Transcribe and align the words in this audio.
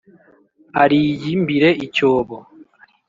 ariyimbire 0.81 1.69
icyobo. 1.85 2.35